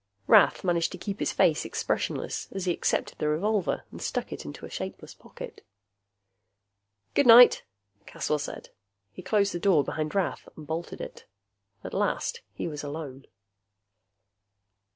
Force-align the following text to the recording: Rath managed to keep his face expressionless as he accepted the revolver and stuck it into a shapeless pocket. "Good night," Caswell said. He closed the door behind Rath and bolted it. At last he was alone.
Rath 0.25 0.63
managed 0.63 0.91
to 0.93 0.97
keep 0.97 1.19
his 1.19 1.31
face 1.31 1.63
expressionless 1.63 2.47
as 2.53 2.65
he 2.65 2.73
accepted 2.73 3.19
the 3.19 3.27
revolver 3.29 3.83
and 3.91 4.01
stuck 4.01 4.33
it 4.33 4.45
into 4.45 4.65
a 4.65 4.69
shapeless 4.71 5.13
pocket. 5.13 5.63
"Good 7.13 7.27
night," 7.27 7.61
Caswell 8.07 8.39
said. 8.39 8.69
He 9.11 9.21
closed 9.21 9.53
the 9.53 9.59
door 9.59 9.83
behind 9.83 10.15
Rath 10.15 10.49
and 10.57 10.65
bolted 10.65 11.01
it. 11.01 11.27
At 11.83 11.93
last 11.93 12.41
he 12.51 12.67
was 12.67 12.83
alone. 12.83 13.27